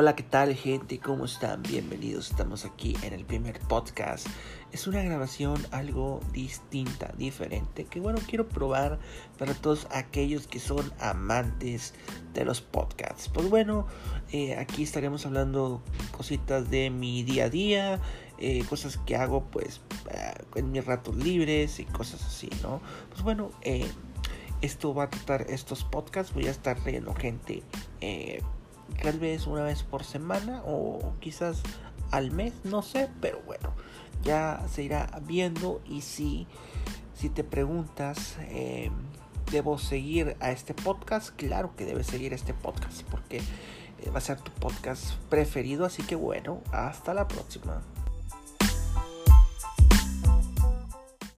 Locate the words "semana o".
30.04-31.14